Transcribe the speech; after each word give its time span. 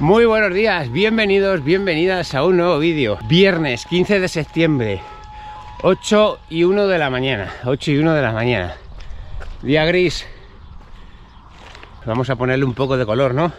Muy 0.00 0.24
buenos 0.24 0.54
días, 0.54 0.90
bienvenidos, 0.90 1.62
bienvenidas 1.62 2.34
a 2.34 2.42
un 2.42 2.56
nuevo 2.56 2.78
vídeo. 2.78 3.18
Viernes 3.28 3.84
15 3.84 4.18
de 4.18 4.28
septiembre, 4.28 5.02
8 5.82 6.38
y 6.48 6.64
1 6.64 6.86
de 6.86 6.96
la 6.96 7.10
mañana. 7.10 7.52
8 7.66 7.90
y 7.90 7.98
1 7.98 8.14
de 8.14 8.22
la 8.22 8.32
mañana. 8.32 8.76
Día 9.60 9.84
gris. 9.84 10.26
Vamos 12.06 12.30
a 12.30 12.36
ponerle 12.36 12.64
un 12.64 12.72
poco 12.72 12.96
de 12.96 13.04
color, 13.04 13.34
¿no? 13.34 13.52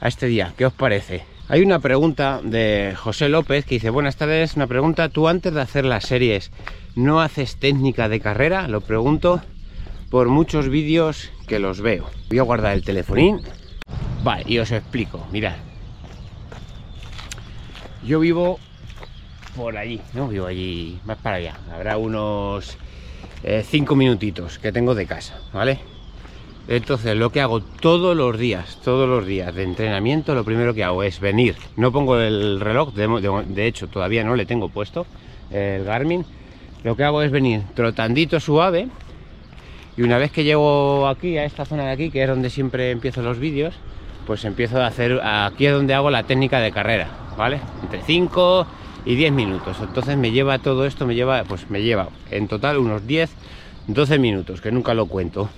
A 0.00 0.06
este 0.06 0.26
día, 0.26 0.54
¿qué 0.56 0.66
os 0.66 0.72
parece? 0.72 1.24
Hay 1.48 1.62
una 1.62 1.80
pregunta 1.80 2.38
de 2.44 2.94
José 2.96 3.28
López 3.28 3.64
que 3.64 3.74
dice, 3.74 3.90
buenas 3.90 4.14
tardes, 4.14 4.54
una 4.54 4.68
pregunta, 4.68 5.08
¿tú 5.08 5.26
antes 5.26 5.52
de 5.52 5.62
hacer 5.62 5.84
las 5.84 6.04
series 6.04 6.52
no 6.94 7.20
haces 7.20 7.56
técnica 7.56 8.08
de 8.08 8.20
carrera? 8.20 8.68
Lo 8.68 8.82
pregunto 8.82 9.42
por 10.10 10.28
muchos 10.28 10.68
vídeos 10.68 11.32
que 11.48 11.58
los 11.58 11.80
veo. 11.80 12.08
Voy 12.28 12.38
a 12.38 12.42
guardar 12.42 12.74
el 12.74 12.84
telefonín. 12.84 13.40
Vale, 14.22 14.44
y 14.46 14.60
os 14.60 14.70
explico, 14.70 15.26
mirad. 15.32 15.56
Yo 18.08 18.20
vivo 18.20 18.58
por 19.54 19.76
allí, 19.76 20.00
¿no? 20.14 20.28
Vivo 20.28 20.46
allí, 20.46 20.98
más 21.04 21.18
para 21.18 21.36
allá. 21.36 21.58
Habrá 21.70 21.98
unos 21.98 22.78
5 23.42 23.94
eh, 23.94 23.96
minutitos 23.98 24.58
que 24.58 24.72
tengo 24.72 24.94
de 24.94 25.04
casa, 25.04 25.38
¿vale? 25.52 25.78
Entonces 26.68 27.14
lo 27.18 27.30
que 27.30 27.42
hago 27.42 27.60
todos 27.60 28.16
los 28.16 28.38
días, 28.38 28.78
todos 28.82 29.06
los 29.06 29.26
días 29.26 29.54
de 29.54 29.62
entrenamiento, 29.62 30.34
lo 30.34 30.42
primero 30.42 30.72
que 30.72 30.84
hago 30.84 31.02
es 31.02 31.20
venir. 31.20 31.56
No 31.76 31.92
pongo 31.92 32.18
el 32.18 32.60
reloj, 32.60 32.94
de, 32.94 33.44
de 33.46 33.66
hecho 33.66 33.88
todavía 33.88 34.24
no 34.24 34.36
le 34.36 34.46
tengo 34.46 34.70
puesto 34.70 35.04
el 35.50 35.84
Garmin. 35.84 36.24
Lo 36.84 36.96
que 36.96 37.04
hago 37.04 37.20
es 37.20 37.30
venir 37.30 37.60
trotandito 37.74 38.40
suave. 38.40 38.88
Y 39.98 40.02
una 40.02 40.16
vez 40.16 40.32
que 40.32 40.44
llego 40.44 41.06
aquí, 41.08 41.36
a 41.36 41.44
esta 41.44 41.66
zona 41.66 41.84
de 41.84 41.92
aquí, 41.92 42.10
que 42.10 42.22
es 42.22 42.28
donde 42.30 42.48
siempre 42.48 42.90
empiezo 42.90 43.20
los 43.20 43.38
vídeos, 43.38 43.74
pues 44.26 44.46
empiezo 44.46 44.80
a 44.80 44.86
hacer, 44.86 45.20
aquí 45.22 45.66
es 45.66 45.74
donde 45.74 45.92
hago 45.92 46.08
la 46.08 46.22
técnica 46.22 46.60
de 46.60 46.72
carrera, 46.72 47.27
¿vale? 47.38 47.60
Entre 47.82 48.02
5 48.02 48.66
y 49.06 49.14
10 49.14 49.32
minutos. 49.32 49.78
Entonces 49.80 50.18
me 50.18 50.32
lleva 50.32 50.58
todo 50.58 50.84
esto, 50.84 51.06
me 51.06 51.14
lleva, 51.14 51.44
pues 51.44 51.70
me 51.70 51.82
lleva 51.82 52.08
en 52.30 52.48
total 52.48 52.76
unos 52.76 53.06
10, 53.06 53.30
12 53.86 54.18
minutos, 54.18 54.60
que 54.60 54.72
nunca 54.72 54.92
lo 54.92 55.06
cuento 55.06 55.48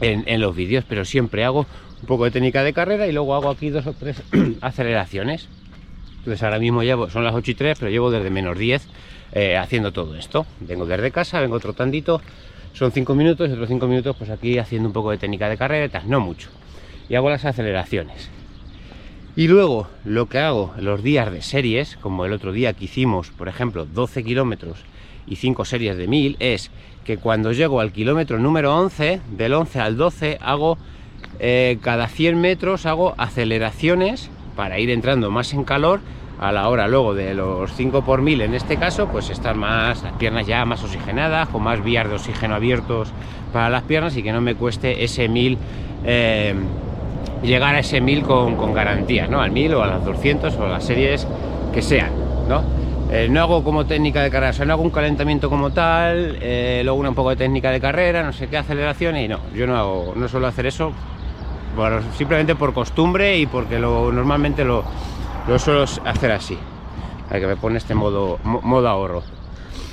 en, 0.00 0.40
los 0.40 0.56
vídeos, 0.56 0.84
pero 0.88 1.04
siempre 1.04 1.44
hago 1.44 1.66
un 2.00 2.06
poco 2.06 2.24
de 2.24 2.32
técnica 2.32 2.64
de 2.64 2.72
carrera 2.72 3.06
y 3.06 3.12
luego 3.12 3.34
hago 3.34 3.50
aquí 3.50 3.70
dos 3.70 3.86
o 3.86 3.92
tres 3.92 4.22
aceleraciones. 4.60 5.48
Entonces 6.18 6.42
ahora 6.42 6.58
mismo 6.58 6.82
llevo, 6.82 7.08
son 7.08 7.22
las 7.22 7.34
8 7.34 7.52
y 7.52 7.54
3, 7.54 7.78
pero 7.78 7.90
llevo 7.90 8.10
desde 8.10 8.30
menos 8.30 8.58
10 8.58 8.88
eh, 9.32 9.56
haciendo 9.56 9.92
todo 9.92 10.16
esto. 10.16 10.44
Vengo 10.58 10.84
desde 10.84 11.12
casa, 11.12 11.40
vengo 11.40 11.60
trotandito, 11.60 12.20
son 12.72 12.90
5 12.90 13.14
minutos 13.14 13.48
y 13.48 13.52
otros 13.52 13.68
5 13.68 13.86
minutos 13.86 14.16
pues 14.18 14.30
aquí 14.30 14.58
haciendo 14.58 14.88
un 14.88 14.92
poco 14.92 15.12
de 15.12 15.18
técnica 15.18 15.48
de 15.48 15.56
carrera, 15.56 16.02
no 16.04 16.18
mucho 16.18 16.48
y 17.08 17.14
hago 17.14 17.30
las 17.30 17.44
aceleraciones. 17.44 18.28
Y 19.36 19.48
luego 19.48 19.86
lo 20.06 20.30
que 20.30 20.38
hago 20.38 20.72
los 20.78 21.02
días 21.02 21.30
de 21.30 21.42
series, 21.42 21.98
como 21.98 22.24
el 22.24 22.32
otro 22.32 22.52
día 22.52 22.72
que 22.72 22.86
hicimos, 22.86 23.28
por 23.28 23.48
ejemplo, 23.48 23.84
12 23.84 24.24
kilómetros 24.24 24.78
y 25.26 25.36
5 25.36 25.66
series 25.66 25.98
de 25.98 26.08
1000, 26.08 26.36
es 26.40 26.70
que 27.04 27.18
cuando 27.18 27.52
llego 27.52 27.80
al 27.80 27.92
kilómetro 27.92 28.38
número 28.38 28.74
11, 28.74 29.20
del 29.36 29.52
11 29.52 29.80
al 29.80 29.96
12, 29.98 30.38
hago 30.40 30.78
eh, 31.38 31.76
cada 31.82 32.08
100 32.08 32.40
metros 32.40 32.86
hago 32.86 33.14
aceleraciones 33.18 34.30
para 34.56 34.78
ir 34.78 34.88
entrando 34.88 35.30
más 35.30 35.52
en 35.52 35.64
calor. 35.64 36.00
A 36.38 36.52
la 36.52 36.68
hora 36.68 36.88
luego 36.88 37.14
de 37.14 37.34
los 37.34 37.72
5 37.74 38.04
por 38.04 38.20
1000 38.20 38.42
en 38.42 38.54
este 38.54 38.76
caso 38.76 39.08
pues 39.08 39.30
están 39.30 39.58
más 39.58 40.02
las 40.02 40.12
piernas 40.14 40.46
ya 40.46 40.66
más 40.66 40.84
oxigenadas 40.84 41.48
con 41.48 41.62
más 41.62 41.82
vías 41.82 42.06
de 42.06 42.14
oxígeno 42.14 42.54
abiertos 42.54 43.08
para 43.54 43.70
las 43.70 43.84
piernas 43.84 44.18
y 44.18 44.22
que 44.22 44.32
no 44.32 44.42
me 44.42 44.54
cueste 44.54 45.02
ese 45.02 45.30
1000 45.30 45.56
llegar 47.42 47.74
a 47.74 47.80
ese 47.80 48.00
1000 48.00 48.22
con, 48.22 48.56
con 48.56 48.72
garantía, 48.72 49.26
¿no? 49.26 49.40
Al 49.40 49.50
1000 49.50 49.74
o 49.74 49.82
a 49.82 49.86
las 49.86 50.04
200 50.04 50.54
o 50.56 50.64
a 50.64 50.68
las 50.68 50.84
series 50.84 51.26
que 51.72 51.82
sean, 51.82 52.10
¿no? 52.48 52.62
Eh, 53.10 53.28
no 53.30 53.40
hago 53.40 53.62
como 53.62 53.86
técnica 53.86 54.22
de 54.22 54.30
carrera, 54.30 54.64
no 54.64 54.72
hago 54.72 54.82
un 54.82 54.90
calentamiento 54.90 55.48
como 55.48 55.70
tal, 55.70 56.38
eh, 56.40 56.82
luego 56.84 56.98
un 57.00 57.14
poco 57.14 57.30
de 57.30 57.36
técnica 57.36 57.70
de 57.70 57.80
carrera, 57.80 58.24
no 58.24 58.32
sé 58.32 58.48
qué 58.48 58.56
aceleraciones 58.56 59.24
y 59.24 59.28
no, 59.28 59.38
yo 59.54 59.66
no 59.66 59.76
hago, 59.76 60.12
no 60.16 60.26
suelo 60.26 60.48
hacer 60.48 60.66
eso 60.66 60.92
simplemente 62.16 62.54
por 62.54 62.72
costumbre 62.72 63.38
y 63.38 63.46
porque 63.46 63.78
lo, 63.78 64.10
normalmente 64.10 64.64
lo, 64.64 64.84
lo 65.46 65.58
suelo 65.58 65.84
hacer 66.04 66.32
así. 66.32 66.58
Hay 67.30 67.40
que 67.40 67.46
me 67.46 67.56
pone 67.56 67.78
este 67.78 67.94
modo, 67.94 68.38
modo 68.44 68.88
ahorro. 68.88 69.22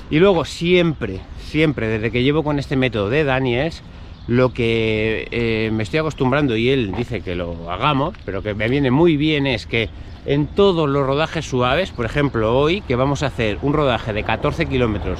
Y 0.09 0.19
luego 0.19 0.45
siempre, 0.45 1.19
siempre, 1.43 1.87
desde 1.87 2.11
que 2.11 2.23
llevo 2.23 2.43
con 2.43 2.59
este 2.59 2.75
método 2.75 3.09
de 3.09 3.23
Daniels, 3.23 3.81
lo 4.27 4.53
que 4.53 5.27
eh, 5.31 5.69
me 5.73 5.83
estoy 5.83 5.99
acostumbrando 5.99 6.55
y 6.55 6.69
él 6.69 6.93
dice 6.95 7.21
que 7.21 7.35
lo 7.35 7.69
hagamos, 7.69 8.15
pero 8.25 8.41
que 8.41 8.53
me 8.53 8.69
viene 8.69 8.91
muy 8.91 9.17
bien 9.17 9.47
es 9.47 9.65
que 9.65 9.89
en 10.25 10.47
todos 10.47 10.89
los 10.89 11.05
rodajes 11.05 11.45
suaves, 11.45 11.91
por 11.91 12.05
ejemplo 12.05 12.57
hoy 12.57 12.81
que 12.81 12.95
vamos 12.95 13.23
a 13.23 13.27
hacer 13.27 13.57
un 13.61 13.73
rodaje 13.73 14.13
de 14.13 14.23
14 14.23 14.65
kilómetros 14.67 15.19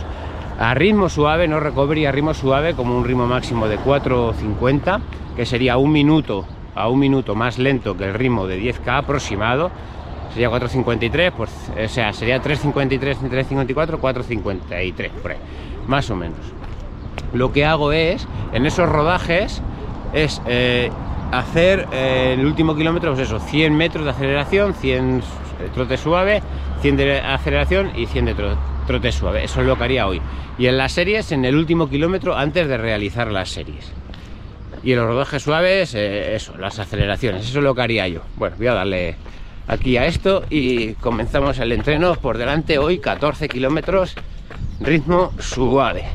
a 0.60 0.74
ritmo 0.74 1.10
suave, 1.10 1.48
no 1.48 1.60
recovery, 1.60 2.06
a 2.06 2.12
ritmo 2.12 2.34
suave 2.34 2.76
como 2.76 2.98
un 2.98 3.04
ritmo 3.04 3.28
máximo 3.28 3.68
de 3.68 3.78
4.50, 3.80 5.02
que 5.36 5.46
sería 5.46 5.78
un 5.78 5.92
minuto 5.92 6.46
a 6.76 6.88
un 6.88 7.00
minuto 7.00 7.36
más 7.36 7.58
lento 7.58 7.98
que 7.98 8.06
el 8.06 8.14
ritmo 8.14 8.48
de 8.48 8.62
10k 8.62 9.00
aproximado, 9.00 9.72
sería 10.32 10.50
4.53, 10.50 11.34
pues 11.36 11.52
o 11.84 11.88
sea, 11.90 12.14
sería 12.14 12.42
3.53, 12.42 13.18
3.54, 13.30 14.00
4.53, 14.00 15.10
por 15.10 15.32
ahí, 15.32 15.38
más 15.88 16.10
o 16.10 16.16
menos 16.16 16.63
lo 17.34 17.52
que 17.52 17.66
hago 17.66 17.92
es, 17.92 18.28
en 18.54 18.66
esos 18.66 18.88
rodajes, 18.88 19.62
es 20.14 20.42
eh, 20.48 20.92
hacer 21.32 21.88
eh, 21.92 22.36
el 22.38 22.46
último 22.46 22.76
kilómetro, 22.76 23.14
pues 23.14 23.28
eso, 23.28 23.40
100 23.40 23.76
metros 23.76 24.06
de 24.06 24.12
aceleración, 24.12 24.74
100 24.76 25.24
trote 25.74 25.98
suave, 25.98 26.42
100 26.82 26.98
de 26.98 27.20
aceleración 27.20 27.92
y 27.96 28.06
100 28.06 28.26
de 28.26 28.36
trote 28.88 29.12
suave. 29.12 29.44
Eso 29.44 29.62
es 29.62 29.68
lo 29.68 29.78
que 29.78 29.84
haría 29.84 30.08
hoy. 30.08 30.22
Y 30.58 30.68
en 30.68 30.78
las 30.78 30.92
series, 30.92 31.32
en 31.32 31.46
el 31.46 31.56
último 31.56 31.90
kilómetro, 31.90 32.36
antes 32.36 32.68
de 32.68 32.78
realizar 32.78 33.32
las 33.32 33.50
series. 33.50 33.92
Y 34.84 34.92
en 34.92 35.00
los 35.00 35.08
rodajes 35.08 35.42
suaves, 35.42 35.96
eh, 35.96 36.36
eso, 36.36 36.56
las 36.58 36.78
aceleraciones. 36.78 37.46
Eso 37.48 37.60
es 37.60 37.64
lo 37.64 37.74
que 37.74 37.82
haría 37.82 38.08
yo. 38.08 38.22
Bueno, 38.36 38.56
voy 38.58 38.68
a 38.68 38.74
darle 38.74 39.16
aquí 39.68 39.98
a 39.98 40.06
esto 40.06 40.44
y 40.50 40.94
comenzamos 40.96 41.58
el 41.60 41.72
entreno 41.72 42.14
por 42.16 42.38
delante 42.38 42.78
hoy, 42.78 43.00
14 43.00 43.48
kilómetros, 43.48 44.16
ritmo 44.82 45.32
suave 45.40 46.06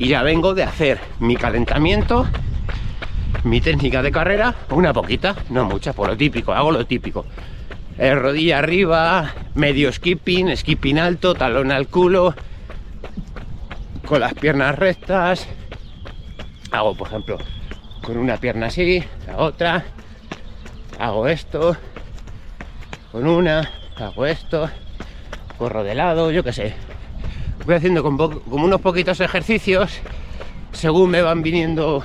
y 0.00 0.08
ya 0.08 0.22
vengo 0.22 0.54
de 0.54 0.62
hacer 0.62 0.98
mi 1.18 1.36
calentamiento 1.36 2.26
mi 3.44 3.60
técnica 3.60 4.02
de 4.02 4.10
carrera 4.10 4.54
una 4.70 4.94
poquita, 4.94 5.36
no 5.50 5.66
mucha, 5.66 5.92
por 5.92 6.08
lo 6.08 6.16
típico, 6.16 6.54
hago 6.54 6.72
lo 6.72 6.86
típico. 6.86 7.26
Eh, 7.98 8.14
rodilla 8.14 8.58
arriba, 8.58 9.34
medio 9.54 9.92
skipping, 9.92 10.56
skipping 10.56 10.98
alto, 10.98 11.34
talón 11.34 11.70
al 11.70 11.86
culo 11.88 12.34
con 14.06 14.20
las 14.20 14.32
piernas 14.32 14.78
rectas. 14.78 15.46
Hago 16.70 16.94
por 16.94 17.08
ejemplo 17.08 17.36
con 18.02 18.16
una 18.16 18.38
pierna 18.38 18.66
así, 18.66 19.04
la 19.26 19.36
otra. 19.36 19.84
Hago 20.98 21.28
esto 21.28 21.76
con 23.12 23.26
una, 23.26 23.70
hago 23.96 24.24
esto. 24.24 24.70
Corro 25.58 25.84
de 25.84 25.94
lado, 25.94 26.30
yo 26.30 26.42
qué 26.42 26.54
sé 26.54 26.89
voy 27.64 27.74
haciendo 27.74 28.02
como, 28.02 28.42
unos 28.46 28.80
poquitos 28.80 29.20
ejercicios 29.20 30.00
según 30.72 31.10
me 31.10 31.22
van 31.22 31.42
viniendo 31.42 32.04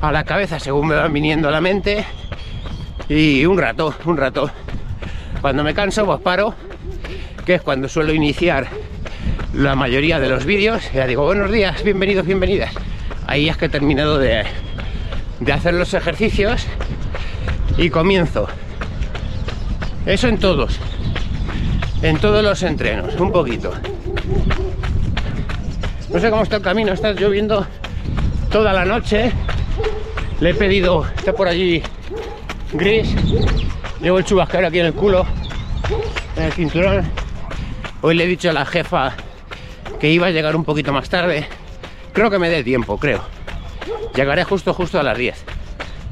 a 0.00 0.12
la 0.12 0.24
cabeza, 0.24 0.58
según 0.58 0.88
me 0.88 0.94
van 0.96 1.12
viniendo 1.12 1.48
a 1.48 1.50
la 1.50 1.60
mente 1.60 2.04
y 3.08 3.44
un 3.46 3.58
rato, 3.58 3.94
un 4.04 4.16
rato. 4.16 4.50
Cuando 5.40 5.62
me 5.62 5.74
canso 5.74 6.06
pues 6.06 6.20
paro, 6.20 6.54
que 7.44 7.54
es 7.54 7.62
cuando 7.62 7.88
suelo 7.88 8.12
iniciar 8.12 8.68
la 9.52 9.74
mayoría 9.74 10.18
de 10.18 10.28
los 10.28 10.44
vídeos. 10.44 10.90
Ya 10.92 11.06
digo, 11.06 11.24
buenos 11.24 11.50
días, 11.50 11.84
bienvenidos, 11.84 12.26
bienvenidas. 12.26 12.72
Ahí 13.26 13.48
es 13.48 13.56
que 13.56 13.66
he 13.66 13.68
terminado 13.68 14.18
de, 14.18 14.44
de 15.40 15.52
hacer 15.52 15.74
los 15.74 15.94
ejercicios 15.94 16.66
y 17.76 17.90
comienzo. 17.90 18.48
Eso 20.06 20.28
en 20.28 20.38
todos, 20.38 20.78
en 22.02 22.18
todos 22.18 22.42
los 22.42 22.62
entrenos, 22.62 23.14
un 23.16 23.32
poquito. 23.32 23.72
No 26.14 26.20
sé 26.20 26.30
cómo 26.30 26.44
está 26.44 26.56
el 26.56 26.62
camino, 26.62 26.92
está 26.92 27.10
lloviendo 27.10 27.66
toda 28.48 28.72
la 28.72 28.84
noche. 28.84 29.32
Le 30.38 30.50
he 30.50 30.54
pedido, 30.54 31.04
está 31.16 31.32
por 31.32 31.48
allí 31.48 31.82
gris. 32.72 33.12
Llevo 34.00 34.18
el 34.18 34.24
chubasquero 34.24 34.68
aquí 34.68 34.78
en 34.78 34.86
el 34.86 34.94
culo, 34.94 35.26
en 36.36 36.44
el 36.44 36.52
cinturón. 36.52 37.10
Hoy 38.00 38.14
le 38.14 38.22
he 38.22 38.26
dicho 38.28 38.48
a 38.48 38.52
la 38.52 38.64
jefa 38.64 39.12
que 39.98 40.08
iba 40.08 40.28
a 40.28 40.30
llegar 40.30 40.54
un 40.54 40.62
poquito 40.62 40.92
más 40.92 41.08
tarde. 41.08 41.48
Creo 42.12 42.30
que 42.30 42.38
me 42.38 42.48
dé 42.48 42.62
tiempo, 42.62 42.96
creo. 42.96 43.20
Llegaré 44.14 44.44
justo, 44.44 44.72
justo 44.72 45.00
a 45.00 45.02
las 45.02 45.18
10. 45.18 45.44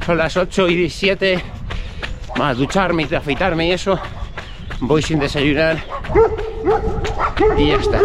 Son 0.05 0.19
las 0.19 0.37
8 0.37 0.69
y 0.69 0.75
17. 0.75 1.45
Más 2.39 2.57
ducharme 2.57 3.07
y 3.09 3.15
afeitarme 3.15 3.69
y 3.69 3.71
eso. 3.71 4.01
Voy 4.81 5.01
sin 5.01 5.21
desayunar. 5.21 5.77
Y 7.57 7.69
ya 7.69 7.77
está. 7.77 8.01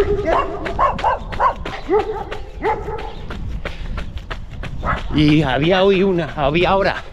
Y 5.15 5.41
había 5.41 5.83
hoy 5.83 6.03
una, 6.03 6.33
había 6.35 6.69
ahora, 6.69 7.03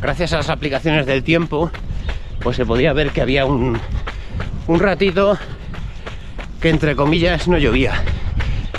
gracias 0.00 0.32
a 0.32 0.36
las 0.38 0.50
aplicaciones 0.50 1.06
del 1.06 1.22
tiempo, 1.22 1.70
pues 2.40 2.56
se 2.56 2.66
podía 2.66 2.92
ver 2.92 3.10
que 3.10 3.22
había 3.22 3.46
un, 3.46 3.78
un 4.66 4.80
ratito 4.80 5.38
que 6.60 6.68
entre 6.70 6.94
comillas 6.96 7.48
no 7.48 7.58
llovía. 7.58 8.02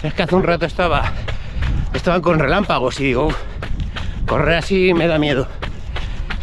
Es 0.03 0.13
que 0.13 0.23
hace 0.23 0.35
un 0.35 0.43
rato 0.43 0.65
estaba 0.65 1.13
estaban 1.93 2.21
con 2.21 2.37
relámpagos 2.39 2.99
y 2.99 3.05
digo, 3.05 3.29
correr 4.27 4.57
así 4.57 4.93
me 4.93 5.07
da 5.07 5.17
miedo. 5.17 5.47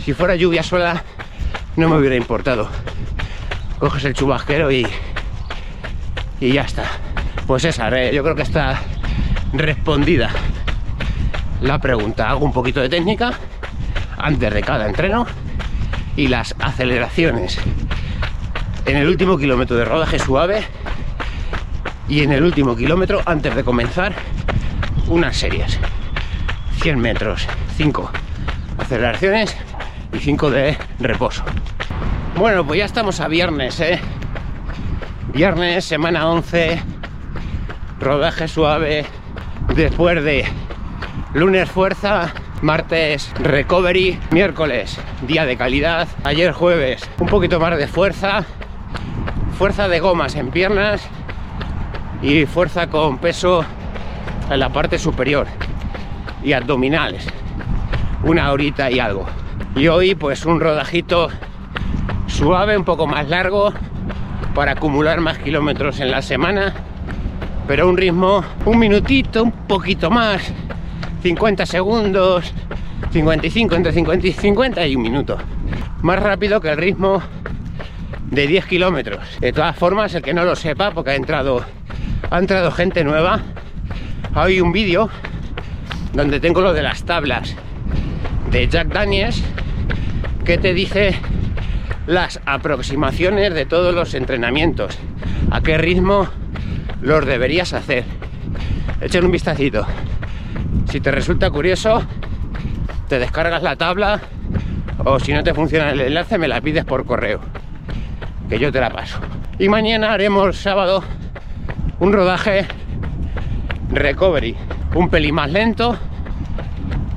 Si 0.05 0.13
fuera 0.13 0.35
lluvia 0.35 0.63
sola 0.63 1.05
no 1.77 1.89
me 1.89 1.97
hubiera 1.97 2.17
importado. 2.17 2.69
Coges 3.79 4.05
el 4.05 4.15
chubasquero 4.15 4.73
y 4.73 4.87
y 6.41 6.53
ya 6.53 6.63
está. 6.63 6.85
Pues 7.47 7.65
esa, 7.65 7.89
yo 8.11 8.23
creo 8.25 8.35
que 8.35 8.43
está 8.43 8.81
respondida 9.53 10.31
la 11.61 11.79
pregunta. 11.79 12.31
Hago 12.31 12.45
un 12.45 12.53
poquito 12.53 12.81
de 12.81 12.89
técnica 12.89 13.33
antes 14.19 14.53
de 14.53 14.63
cada 14.63 14.87
entreno 14.87 15.27
y 16.17 16.29
las 16.29 16.55
aceleraciones 16.59 17.59
en 18.87 18.97
el 18.97 19.09
último 19.09 19.39
kilómetro 19.39 19.77
de 19.77 19.85
rodaje 19.85 20.19
suave 20.19 20.65
y 22.09 22.23
en 22.23 22.33
el 22.33 22.43
último 22.43 22.77
kilómetro 22.77 23.23
antes 23.25 23.55
de 23.55 23.65
comenzar 23.65 24.13
unas 25.09 25.37
series 25.37 25.79
100 26.81 26.99
metros 26.99 27.47
5 27.77 28.11
aceleraciones 28.79 29.57
y 30.13 30.19
5 30.19 30.51
de 30.51 30.77
reposo 30.99 31.43
bueno 32.37 32.67
pues 32.67 32.79
ya 32.79 32.85
estamos 32.85 33.21
a 33.21 33.29
viernes 33.29 33.81
¿eh? 33.81 34.01
viernes 35.33 35.85
semana 35.85 36.29
11 36.29 36.83
rodaje 38.01 38.49
suave 38.49 39.07
después 39.75 40.23
de 40.23 40.45
lunes 41.35 41.71
fuerza 41.71 42.33
martes 42.61 43.33
recovery, 43.39 44.19
miércoles 44.31 44.99
día 45.27 45.47
de 45.47 45.57
calidad, 45.57 46.09
ayer 46.25 46.53
jueves 46.53 47.03
un 47.19 47.27
poquito 47.29 47.59
más 47.59 47.79
de 47.79 47.87
fuerza, 47.87 48.45
fuerza 49.59 49.89
de 49.89 50.01
gomas 50.01 50.35
en 50.37 50.51
piernas 50.51 51.03
y 52.21 52.45
fuerza 52.45 52.89
con 52.89 53.19
peso 53.19 53.65
en 54.51 54.61
la 54.61 54.69
parte 54.69 54.99
superior 54.99 55.47
y 56.45 56.53
abdominales, 56.53 57.27
una 58.25 58.53
horita 58.53 58.91
y 58.91 59.01
algo. 59.01 59.27
Y 59.75 59.89
hoy 59.89 60.15
pues 60.15 60.45
un 60.45 60.61
rodajito 60.61 61.29
suave, 62.27 62.77
un 62.77 62.85
poco 62.85 63.07
más 63.07 63.29
largo 63.29 63.73
para 64.55 64.73
acumular 64.73 65.21
más 65.21 65.39
kilómetros 65.39 66.01
en 66.01 66.11
la 66.11 66.21
semana, 66.21 66.75
pero 67.67 67.89
un 67.89 67.97
ritmo 67.97 68.45
un 68.65 68.79
minutito, 68.79 69.43
un 69.43 69.53
poquito 69.53 70.11
más 70.11 70.53
50 71.23 71.67
segundos, 71.67 72.53
55, 73.13 73.75
entre 73.75 73.93
50 73.93 74.27
y 74.27 74.33
50 74.33 74.87
y 74.87 74.97
un 74.97 75.03
minuto. 75.03 75.39
Más 76.03 76.21
rápido 76.21 76.61
que 76.61 76.71
el 76.71 76.77
ritmo 76.77 77.23
de 78.31 78.47
10 78.47 78.67
kilómetros. 78.67 79.21
De 79.41 79.53
todas 79.53 79.77
formas, 79.77 80.15
el 80.15 80.23
que 80.23 80.35
no 80.35 80.45
lo 80.45 80.57
sepa, 80.57 80.91
porque 80.91 81.11
ha 81.11 81.15
entrado, 81.15 81.65
ha 82.31 82.39
entrado 82.39 82.71
gente 82.71 83.05
nueva, 83.05 83.41
hay 84.35 84.61
un 84.61 84.73
vídeo 84.73 85.11
donde 86.13 86.41
tengo 86.41 86.61
lo 86.61 86.73
de 86.73 86.83
las 86.83 87.05
tablas 87.05 87.55
de 88.51 88.69
Jack 88.69 88.89
Daniels 88.89 89.43
que 90.45 90.59
te 90.59 90.75
dice 90.75 91.15
las 92.07 92.41
aproximaciones 92.47 93.55
de 93.55 93.65
todos 93.65 93.95
los 93.95 94.15
entrenamientos, 94.15 94.99
a 95.51 95.61
qué 95.61 95.79
ritmo 95.79 96.29
los 97.03 97.27
deberías 97.27 97.73
hacer. 97.73 98.05
Echen 99.01 99.25
un 99.25 99.33
vistacito. 99.33 99.85
Si 100.91 101.01
te 101.01 101.11
resulta 101.11 101.51
curioso, 101.51 102.03
te 103.09 103.19
descargas 103.19 103.63
la 103.63 103.77
tabla 103.77 104.21
o 105.05 105.19
si 105.19 105.33
no 105.33 105.43
te 105.43 105.53
funciona 105.53 105.91
el 105.91 106.01
enlace 106.01 106.39
me 106.39 106.49
la 106.49 106.61
pides 106.61 106.85
por 106.85 107.05
correo, 107.05 107.41
que 108.49 108.59
yo 108.59 108.71
te 108.71 108.81
la 108.81 108.91
paso. 108.91 109.19
Y 109.59 109.69
mañana 109.69 110.13
haremos 110.13 110.57
sábado 110.57 111.03
un 111.99 112.13
rodaje 112.13 112.67
recovery, 113.91 114.57
un 114.95 115.09
pelín 115.09 115.35
más 115.35 115.51
lento, 115.51 115.97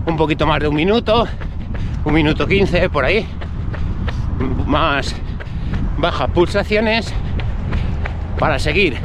un 0.06 0.18
poquito 0.18 0.48
más 0.48 0.60
de 0.60 0.68
un 0.68 0.76
minuto, 0.76 1.28
un 2.04 2.14
minuto 2.14 2.48
15 2.48 2.90
por 2.90 3.06
ahí, 3.06 3.26
más 4.66 5.16
bajas 5.98 6.30
pulsaciones 6.32 7.14
para 8.38 8.60
seguir 8.60 8.98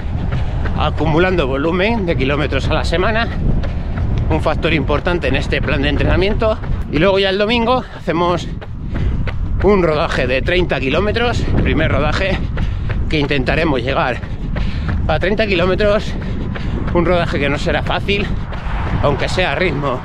acumulando 0.80 1.46
volumen 1.46 2.06
de 2.06 2.16
kilómetros 2.16 2.70
a 2.70 2.74
la 2.74 2.84
semana 2.84 3.28
un 4.30 4.40
factor 4.40 4.72
importante 4.72 5.28
en 5.28 5.36
este 5.36 5.60
plan 5.60 5.82
de 5.82 5.90
entrenamiento. 5.90 6.56
Y 6.90 6.98
luego 6.98 7.18
ya 7.18 7.28
el 7.28 7.36
domingo 7.36 7.84
hacemos 7.98 8.48
un 9.62 9.82
rodaje 9.82 10.26
de 10.26 10.40
30 10.40 10.80
kilómetros, 10.80 11.42
primer 11.62 11.92
rodaje 11.92 12.38
que 13.10 13.18
intentaremos 13.18 13.82
llegar 13.82 14.20
a 15.06 15.18
30 15.18 15.46
kilómetros, 15.46 16.14
un 16.94 17.04
rodaje 17.04 17.38
que 17.38 17.50
no 17.50 17.58
será 17.58 17.82
fácil, 17.82 18.26
aunque 19.02 19.28
sea 19.28 19.52
a 19.52 19.54
ritmo 19.56 20.00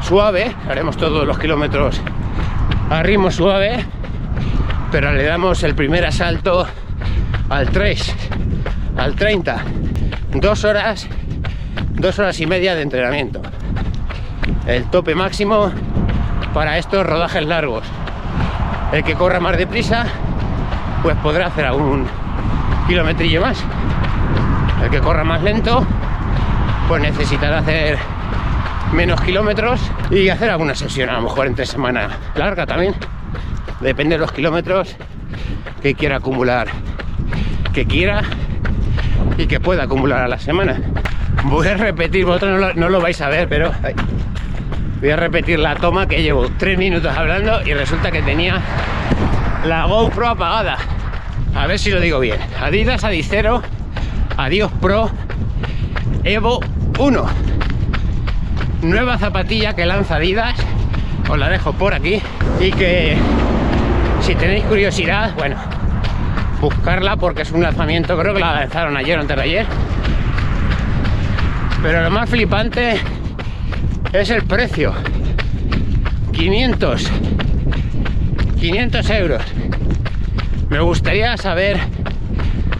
suave, 0.00 0.54
haremos 0.66 0.96
todos 0.96 1.26
los 1.26 1.38
kilómetros 1.38 2.00
a 2.88 3.02
ritmo 3.02 3.30
suave, 3.30 3.84
pero 4.90 5.12
le 5.12 5.24
damos 5.24 5.62
el 5.62 5.74
primer 5.74 6.06
asalto 6.06 6.66
al 7.50 7.68
3, 7.68 8.14
al 8.98 9.14
30, 9.14 9.62
dos 10.34 10.64
horas 10.64 11.08
dos 11.98 12.18
horas 12.18 12.38
y 12.40 12.46
media 12.46 12.74
de 12.74 12.82
entrenamiento. 12.82 13.42
El 14.66 14.84
tope 14.84 15.14
máximo 15.14 15.72
para 16.54 16.78
estos 16.78 17.04
rodajes 17.04 17.44
largos. 17.44 17.84
El 18.92 19.04
que 19.04 19.14
corra 19.14 19.40
más 19.40 19.56
deprisa, 19.58 20.06
pues 21.02 21.16
podrá 21.16 21.48
hacer 21.48 21.66
algún 21.66 22.06
kilometrillo 22.86 23.40
más. 23.40 23.62
El 24.82 24.90
que 24.90 25.00
corra 25.00 25.24
más 25.24 25.42
lento, 25.42 25.84
pues 26.86 27.02
necesitará 27.02 27.58
hacer 27.58 27.98
menos 28.92 29.20
kilómetros 29.20 29.80
y 30.10 30.28
hacer 30.28 30.50
alguna 30.50 30.74
sesión, 30.74 31.10
a 31.10 31.14
lo 31.14 31.22
mejor 31.22 31.46
entre 31.46 31.66
semana 31.66 32.08
larga 32.36 32.64
también. 32.64 32.94
Depende 33.80 34.14
de 34.14 34.20
los 34.20 34.32
kilómetros 34.32 34.96
que 35.82 35.94
quiera 35.94 36.16
acumular, 36.16 36.68
que 37.72 37.86
quiera 37.86 38.22
y 39.38 39.46
que 39.46 39.60
pueda 39.60 39.84
acumular 39.84 40.22
a 40.22 40.28
la 40.28 40.38
semana. 40.38 40.78
Voy 41.44 41.68
a 41.68 41.76
repetir, 41.76 42.26
vosotros 42.26 42.74
no 42.74 42.88
lo, 42.88 43.00
vais 43.00 43.18
a 43.20 43.28
ver, 43.28 43.48
pero 43.48 43.72
voy 45.00 45.10
a 45.10 45.16
repetir 45.16 45.60
la 45.60 45.76
toma 45.76 46.06
que 46.06 46.22
llevo 46.22 46.48
tres 46.58 46.76
minutos 46.76 47.16
hablando 47.16 47.62
y 47.64 47.72
resulta 47.72 48.10
que 48.10 48.20
tenía 48.20 48.60
la 49.64 49.86
GoPro 49.86 50.28
apagada. 50.28 50.76
A 51.54 51.66
ver 51.66 51.78
si 51.78 51.90
lo 51.90 52.00
digo 52.00 52.20
bien. 52.20 52.36
Adidas 52.60 53.04
Adicero 53.04 53.62
Adiós 54.36 54.70
Pro 54.80 55.10
Evo 56.24 56.60
1. 56.98 57.26
Nueva 58.82 59.18
zapatilla 59.18 59.74
que 59.74 59.86
lanza 59.86 60.16
Adidas. 60.16 60.54
Os 61.28 61.38
la 61.38 61.48
dejo 61.48 61.72
por 61.72 61.94
aquí. 61.94 62.20
Y 62.60 62.72
que 62.72 63.16
si 64.20 64.34
tenéis 64.34 64.64
curiosidad, 64.64 65.34
bueno, 65.36 65.56
buscarla 66.60 67.16
porque 67.16 67.42
es 67.42 67.52
un 67.52 67.62
lanzamiento, 67.62 68.18
creo 68.18 68.34
que 68.34 68.40
la 68.40 68.54
lanzaron 68.54 68.96
ayer 68.96 69.18
o 69.18 69.20
antes 69.20 69.36
de 69.36 69.42
ayer 69.42 69.66
pero 71.82 72.02
lo 72.02 72.10
más 72.10 72.28
flipante 72.28 72.98
es 74.12 74.30
el 74.30 74.42
precio. 74.42 74.92
500. 76.32 77.10
500 78.58 79.10
euros. 79.10 79.42
Me 80.68 80.80
gustaría 80.80 81.36
saber 81.36 81.78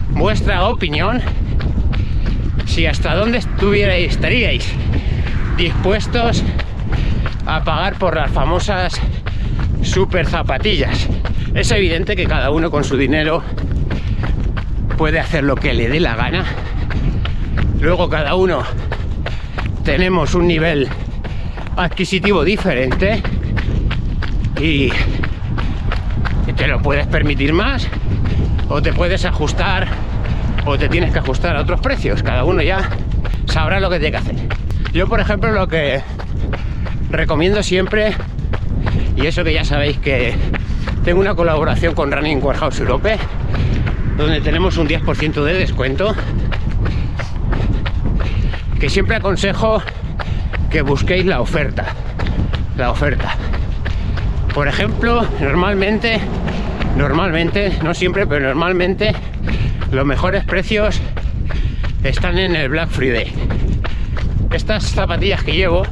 vuestra 0.09 0.65
opinión. 0.67 1.21
Si 2.65 2.85
hasta 2.85 3.15
dónde 3.15 3.37
estuvierais, 3.37 4.11
estaríais 4.11 4.69
dispuestos 5.55 6.43
a 7.45 7.63
pagar 7.63 7.95
por 7.97 8.15
las 8.15 8.31
famosas 8.31 8.99
super 9.81 10.25
zapatillas. 10.25 11.07
Es 11.55 11.71
evidente 11.71 12.15
que 12.15 12.25
cada 12.25 12.51
uno 12.51 12.69
con 12.69 12.83
su 12.83 12.97
dinero 12.97 13.43
puede 14.99 15.17
hacer 15.17 15.45
lo 15.45 15.55
que 15.55 15.73
le 15.73 15.87
dé 15.87 16.01
la 16.01 16.13
gana. 16.17 16.43
Luego 17.79 18.09
cada 18.09 18.35
uno 18.35 18.63
tenemos 19.85 20.35
un 20.35 20.45
nivel 20.45 20.89
adquisitivo 21.77 22.43
diferente 22.43 23.23
y, 24.59 24.91
te 26.53 26.67
lo 26.67 26.81
puedes 26.81 27.07
permitir 27.07 27.53
más 27.53 27.87
o 28.67 28.81
te 28.81 28.91
puedes 28.91 29.23
ajustar 29.23 29.87
o 30.65 30.77
te 30.77 30.89
tienes 30.89 31.13
que 31.13 31.19
ajustar 31.19 31.55
a 31.55 31.61
otros 31.61 31.79
precios. 31.79 32.21
Cada 32.21 32.43
uno 32.43 32.61
ya 32.61 32.89
sabrá 33.45 33.79
lo 33.79 33.89
que 33.89 33.99
tiene 33.99 34.11
que 34.11 34.17
hacer. 34.17 34.35
Yo, 34.91 35.07
por 35.07 35.21
ejemplo, 35.21 35.53
lo 35.53 35.69
que 35.69 36.01
recomiendo 37.09 37.63
siempre, 37.63 38.15
y 39.15 39.27
eso 39.27 39.45
que 39.45 39.53
ya 39.53 39.63
sabéis 39.63 39.97
que 39.99 40.33
tengo 41.05 41.21
una 41.21 41.35
colaboración 41.35 41.95
con 41.95 42.11
Running 42.11 42.43
Warehouse 42.43 42.81
Europe, 42.81 43.17
donde 44.19 44.41
tenemos 44.41 44.75
un 44.75 44.87
10% 44.87 45.43
de 45.45 45.53
descuento 45.53 46.13
que 48.77 48.89
siempre 48.89 49.15
aconsejo 49.15 49.81
que 50.69 50.81
busquéis 50.81 51.25
la 51.25 51.39
oferta. 51.39 51.85
La 52.77 52.91
oferta. 52.91 53.35
Por 54.53 54.67
ejemplo, 54.67 55.25
normalmente 55.39 56.19
normalmente, 56.97 57.71
no 57.81 57.93
siempre, 57.93 58.27
pero 58.27 58.47
normalmente 58.47 59.15
los 59.91 60.05
mejores 60.05 60.43
precios 60.43 60.99
están 62.03 62.37
en 62.37 62.57
el 62.57 62.67
Black 62.67 62.89
Friday. 62.89 63.31
Estas 64.51 64.83
zapatillas 64.83 65.43
que 65.43 65.53
llevo, 65.53 65.83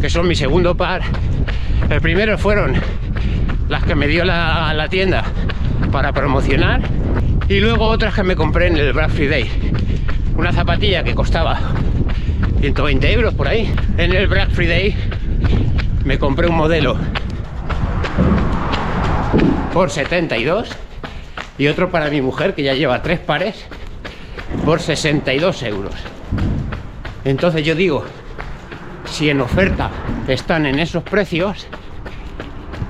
que 0.00 0.08
son 0.08 0.26
mi 0.26 0.34
segundo 0.34 0.74
par, 0.74 1.02
el 1.90 2.00
primero 2.00 2.38
fueron 2.38 2.72
las 3.68 3.84
que 3.84 3.94
me 3.94 4.06
dio 4.06 4.24
la, 4.24 4.72
la 4.72 4.88
tienda 4.88 5.24
para 5.90 6.12
promocionar 6.12 6.80
y 7.48 7.60
luego 7.60 7.86
otras 7.86 8.14
que 8.14 8.22
me 8.22 8.36
compré 8.36 8.68
en 8.68 8.76
el 8.76 8.92
Black 8.92 9.10
Friday. 9.10 9.50
Una 10.36 10.52
zapatilla 10.52 11.04
que 11.04 11.14
costaba 11.14 11.58
120 12.60 13.12
euros 13.12 13.34
por 13.34 13.48
ahí. 13.48 13.72
En 13.98 14.12
el 14.14 14.26
Black 14.26 14.50
Friday 14.50 14.94
me 16.04 16.18
compré 16.18 16.48
un 16.48 16.56
modelo 16.56 16.96
por 19.72 19.90
72 19.90 20.70
y 21.58 21.66
otro 21.66 21.90
para 21.90 22.10
mi 22.10 22.20
mujer 22.20 22.54
que 22.54 22.62
ya 22.62 22.74
lleva 22.74 23.02
tres 23.02 23.20
pares 23.20 23.64
por 24.64 24.80
62 24.80 25.62
euros. 25.64 25.94
Entonces 27.24 27.64
yo 27.64 27.74
digo, 27.74 28.04
si 29.04 29.30
en 29.30 29.40
oferta 29.40 29.90
están 30.28 30.66
en 30.66 30.78
esos 30.78 31.02
precios 31.02 31.66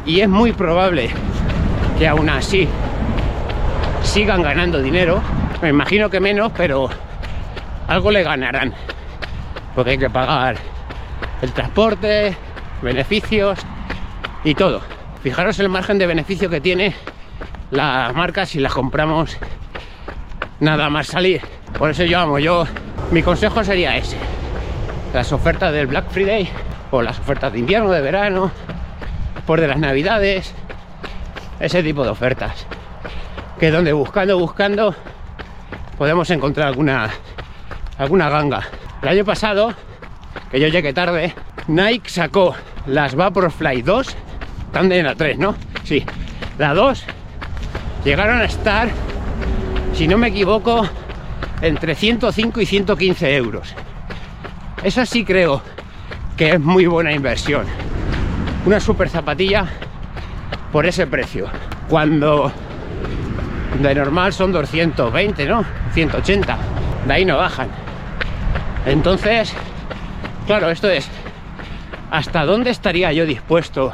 y 0.07 0.21
es 0.21 0.29
muy 0.29 0.53
probable 0.53 1.11
que 1.99 2.09
aún 2.09 2.29
así 2.29 2.69
sigan 4.15 4.43
ganando 4.43 4.81
dinero, 4.81 5.21
me 5.61 5.71
imagino 5.71 6.09
que 6.09 6.21
menos, 6.21 6.53
pero 6.57 6.89
algo 7.89 8.13
le 8.13 8.23
ganarán, 8.23 8.73
porque 9.75 9.91
hay 9.91 9.99
que 9.99 10.09
pagar 10.09 10.55
el 11.43 11.51
transporte, 11.51 12.37
beneficios 12.81 13.59
y 14.45 14.55
todo. 14.55 14.83
Fijaros 15.21 15.59
el 15.59 15.69
margen 15.69 15.99
de 15.99 16.07
beneficio 16.07 16.49
que 16.49 16.61
tiene 16.61 16.95
la 17.73 18.13
marca 18.15 18.47
si 18.47 18.61
las 18.61 18.73
compramos 18.73 19.37
nada 20.61 20.89
más 20.91 21.09
salir. 21.09 21.41
Por 21.77 21.91
eso 21.91 22.05
yo 22.05 22.21
amo, 22.21 22.39
yo 22.39 22.69
mi 23.11 23.21
consejo 23.21 23.65
sería 23.65 23.97
ese. 23.97 24.17
Las 25.13 25.33
ofertas 25.33 25.73
del 25.73 25.89
Black 25.89 26.09
Friday 26.11 26.49
o 26.93 27.03
las 27.03 27.19
ofertas 27.19 27.53
de 27.53 27.59
invierno, 27.59 27.91
de 27.91 28.01
verano, 28.01 28.53
por 29.45 29.61
de 29.61 29.67
las 29.67 29.79
navidades, 29.81 30.55
ese 31.59 31.83
tipo 31.83 32.05
de 32.05 32.11
ofertas. 32.11 32.65
Que 33.59 33.71
donde 33.71 33.93
buscando, 33.93 34.39
buscando, 34.39 34.95
podemos 35.97 36.29
encontrar 36.31 36.69
alguna 36.69 37.11
alguna 37.99 38.29
ganga. 38.29 38.63
El 39.03 39.09
año 39.09 39.25
pasado, 39.25 39.75
que 40.51 40.61
yo 40.61 40.69
llegué 40.69 40.93
tarde, 40.93 41.35
Nike 41.69 42.09
sacó 42.09 42.55
las 42.87 43.15
Vaporfly 43.15 43.83
2, 43.83 44.17
están 44.67 44.89
de 44.89 45.03
la 45.03 45.15
3, 45.15 45.39
¿no? 45.39 45.55
Sí, 45.85 46.05
la 46.59 46.75
2 46.75 47.05
llegaron 48.05 48.41
a 48.41 48.45
estar, 48.45 48.89
si 49.95 50.07
no 50.07 50.19
me 50.19 50.29
equivoco, 50.29 50.89
entre 51.63 51.95
105 51.95 52.61
y 52.61 52.67
115 52.67 53.37
euros. 53.37 53.75
Esa 54.83 55.07
sí 55.07 55.25
creo 55.25 55.63
que 56.37 56.51
es 56.51 56.61
muy 56.61 56.87
buena 56.87 57.13
inversión. 57.13 57.65
Una 58.67 58.81
super 58.81 59.09
zapatilla 59.09 59.67
por 60.73 60.85
ese 60.85 61.07
precio. 61.07 61.49
Cuando 61.89 62.53
de 63.81 63.95
normal 63.95 64.33
son 64.33 64.53
220, 64.53 65.47
¿no? 65.47 65.65
180. 65.93 66.59
De 67.07 67.13
ahí 67.13 67.25
no 67.25 67.37
bajan. 67.37 67.69
Entonces, 68.87 69.53
claro, 70.47 70.71
esto 70.71 70.89
es 70.89 71.09
hasta 72.11 72.45
dónde 72.45 72.71
estaría 72.71 73.13
yo 73.13 73.27
dispuesto 73.27 73.93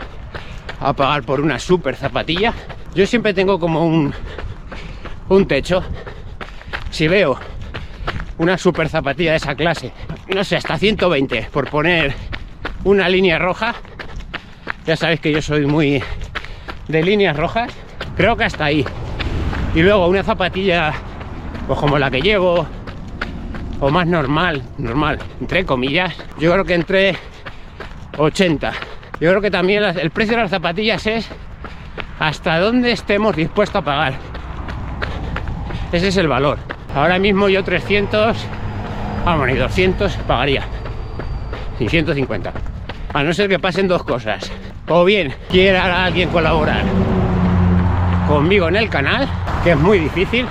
a 0.81 0.93
pagar 0.93 1.23
por 1.23 1.41
una 1.41 1.59
super 1.59 1.97
zapatilla. 1.97 2.53
Yo 2.95 3.07
siempre 3.07 3.33
tengo 3.33 3.59
como 3.59 3.87
un, 3.87 4.13
un 5.29 5.47
techo. 5.47 5.83
Si 6.91 7.09
veo 7.09 7.39
una 8.39 8.59
super 8.59 8.89
zapatilla 8.89 9.33
de 9.33 9.37
esa 9.37 9.55
clase, 9.55 9.93
no 10.35 10.45
sé, 10.45 10.57
hasta 10.57 10.77
120 10.77 11.49
por 11.53 11.71
poner 11.71 12.15
una 12.85 13.09
línea 13.09 13.39
roja. 13.39 13.75
Ya 14.87 14.97
sabéis 14.97 15.21
que 15.21 15.33
yo 15.33 15.41
soy 15.41 15.67
muy 15.67 16.03
de 16.89 17.03
líneas 17.03 17.37
rojas. 17.37 17.73
Creo 18.17 18.37
que 18.37 18.45
hasta 18.45 18.65
ahí. 18.65 18.85
Y 19.75 19.83
luego 19.83 20.09
una 20.09 20.25
zapatilla, 20.25 20.93
pues 21.67 21.79
como 21.79 21.99
la 21.99 22.11
que 22.11 22.21
llevo, 22.21 22.67
o 23.79 23.91
más 23.91 24.07
normal, 24.07 24.63
normal, 24.79 25.19
entre 25.41 25.65
comillas, 25.65 26.15
yo 26.39 26.53
creo 26.53 26.65
que 26.65 26.75
entre 26.75 27.17
80. 28.19 28.73
Yo 29.21 29.31
creo 29.31 29.41
que 29.41 29.51
también 29.51 29.85
el 29.85 30.11
precio 30.11 30.37
de 30.37 30.43
las 30.43 30.51
zapatillas 30.51 31.07
es 31.07 31.29
hasta 32.19 32.59
dónde 32.59 32.91
estemos 32.91 33.37
dispuestos 33.37 33.81
a 33.81 33.85
pagar. 33.85 34.15
Ese 35.93 36.09
es 36.09 36.17
el 36.17 36.27
valor. 36.27 36.59
Ahora 36.95 37.19
mismo 37.19 37.49
yo 37.49 37.63
300, 37.63 38.37
vamos, 39.25 39.47
ni 39.47 39.55
200 39.55 40.17
pagaría. 40.27 40.65
Y 41.79 41.89
150. 41.89 42.53
A 43.13 43.23
no 43.23 43.33
ser 43.33 43.49
que 43.49 43.59
pasen 43.59 43.87
dos 43.87 44.03
cosas. 44.03 44.51
O 44.89 45.05
bien 45.05 45.33
quiera 45.49 46.05
alguien 46.05 46.29
colaborar 46.31 46.85
conmigo 48.31 48.69
en 48.69 48.77
el 48.77 48.89
canal, 48.89 49.29
que 49.65 49.73
es 49.73 49.77
muy 49.77 49.99
difícil, 49.99 50.47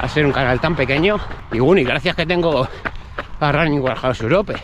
a 0.00 0.08
ser 0.08 0.24
un 0.24 0.32
canal 0.32 0.58
tan 0.60 0.74
pequeño. 0.74 1.20
Y 1.52 1.58
bueno, 1.58 1.82
y 1.82 1.84
gracias 1.84 2.16
que 2.16 2.24
tengo 2.24 2.66
a 3.38 3.52
Running 3.52 3.80
Warehouse 3.80 4.22
Europe, 4.22 4.54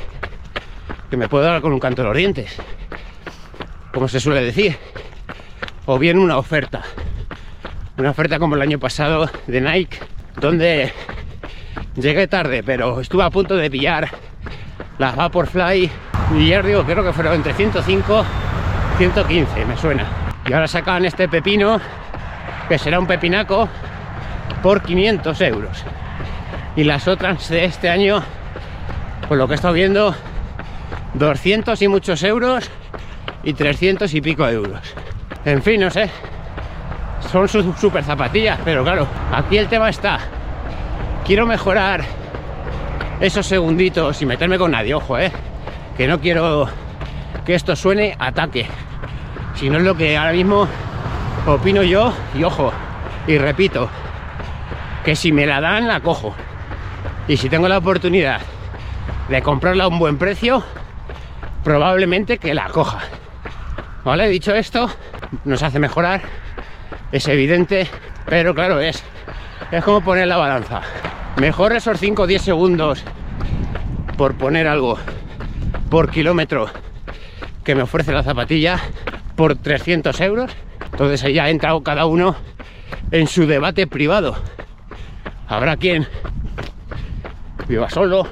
que 1.11 1.17
me 1.19 1.29
puedo 1.29 1.45
dar 1.45 1.61
con 1.61 1.75
un 1.75 1.79
canto 1.79 2.01
de 2.01 2.09
los 2.09 2.17
dientes, 2.17 2.57
como 3.93 4.09
se 4.09 4.19
suele 4.19 4.41
decir. 4.41 4.79
O 5.85 5.99
bien 5.99 6.19
una 6.19 6.39
oferta. 6.39 6.81
Una 7.99 8.11
oferta 8.13 8.39
como 8.39 8.55
el 8.55 8.63
año 8.63 8.79
pasado 8.79 9.29
de 9.47 9.61
Nike, 9.61 9.99
donde 10.41 10.91
llegué 11.97 12.29
tarde, 12.29 12.63
pero 12.63 13.03
estuve 13.03 13.25
a 13.25 13.31
punto 13.31 13.57
de 13.57 13.71
pillar 13.71 14.09
las 14.97 15.15
Vaporfly. 15.15 15.91
Y 16.35 16.49
ya 16.49 16.63
digo, 16.63 16.83
creo 16.85 17.05
que 17.05 17.13
fueron 17.13 17.35
entre 17.35 17.53
105 17.53 18.25
115, 18.97 19.67
me 19.67 19.77
suena. 19.77 20.07
Y 20.47 20.53
ahora 20.55 20.67
sacan 20.67 21.05
este 21.05 21.29
pepino, 21.29 21.79
que 22.69 22.79
será 22.79 22.99
un 22.99 23.07
pepinaco, 23.07 23.69
por 24.63 24.83
500 24.83 25.41
euros. 25.41 25.85
Y 26.77 26.85
las 26.85 27.09
otras 27.09 27.49
de 27.49 27.65
este 27.65 27.89
año, 27.89 28.23
por 29.29 29.39
lo 29.39 29.47
que 29.47 29.55
he 29.55 29.57
estado 29.57 29.75
viendo, 29.75 30.15
200 31.15 31.81
y 31.83 31.89
muchos 31.89 32.23
euros 32.23 32.71
y 33.43 33.55
300 33.55 34.13
y 34.13 34.21
pico 34.21 34.47
euros. 34.49 34.95
En 35.45 35.63
fin, 35.63 35.81
no 35.81 35.91
sé. 35.91 36.11
Son 37.33 37.49
sus 37.49 37.79
super 37.79 38.05
zapatillas, 38.05 38.59
pero 38.65 38.85
claro, 38.85 39.07
aquí 39.33 39.59
el 39.59 39.69
tema 39.69 39.89
está. 39.89 40.19
Quiero 41.25 41.47
mejorar 41.47 42.05
esos 43.21 43.47
segunditos 43.47 44.21
y 44.23 44.27
meterme 44.27 44.59
con 44.59 44.71
nadie, 44.71 44.95
ojo, 44.95 45.19
eh. 45.19 45.33
Que 45.97 46.07
no 46.07 46.21
quiero 46.21 46.69
que 47.45 47.55
esto 47.55 47.75
suene 47.75 48.15
ataque. 48.19 48.67
Si 49.55 49.69
no 49.69 49.79
es 49.79 49.85
lo 49.85 49.97
que 49.97 50.17
ahora 50.17 50.33
mismo 50.33 50.69
opino 51.55 51.83
yo, 51.83 52.13
y 52.35 52.45
ojo, 52.45 52.73
y 53.27 53.39
repito, 53.39 53.89
que 55.05 55.17
si 55.17 55.33
me 55.33 55.47
la 55.47 55.61
dan 55.61 55.89
la 55.89 56.01
cojo. 56.01 56.35
Y 57.27 57.37
si 57.37 57.49
tengo 57.49 57.69
la 57.69 57.79
oportunidad 57.79 58.41
de 59.29 59.43
comprarla 59.43 59.85
a 59.85 59.89
un 59.89 59.99
buen 59.99 60.19
precio, 60.19 60.63
probablemente 61.65 62.39
que 62.39 62.55
la 62.55 62.69
coja. 62.69 63.01
¿Vale? 64.05 64.29
Dicho 64.29 64.55
esto, 64.55 64.91
nos 65.45 65.63
hace 65.63 65.79
mejorar, 65.79 66.23
es 67.13 67.29
evidente, 67.29 67.87
pero 68.27 68.55
claro, 68.55 68.81
es, 68.81 69.03
es 69.71 69.85
como 69.85 70.01
poner 70.01 70.29
la 70.29 70.37
balanza. 70.37 70.81
Mejor 71.37 71.73
esos 71.73 71.99
5 71.99 72.23
o 72.23 72.27
10 72.27 72.43
segundos 72.43 73.05
por 74.17 74.35
poner 74.35 74.67
algo 74.67 74.99
por 75.91 76.11
kilómetro 76.11 76.69
que 77.65 77.75
me 77.75 77.83
ofrece 77.83 78.13
la 78.13 78.23
zapatilla 78.23 78.81
por 79.37 79.57
300 79.57 80.21
euros. 80.23 80.51
Entonces 80.93 81.23
ahí 81.25 81.39
ha 81.39 81.49
entrado 81.51 81.83
cada 81.83 82.07
uno 82.07 82.37
en 83.11 83.27
su 83.27 83.47
debate 83.47 83.87
privado. 83.87 84.37
Habrá 85.47 85.77
quien 85.77 86.07
viva 87.69 87.89
solo, 87.91 88.27